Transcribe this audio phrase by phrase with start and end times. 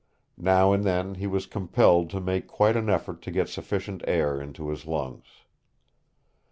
[0.41, 4.41] Now and then he was compelled to make quite an effort to get sufficient air
[4.41, 5.27] into his lungs.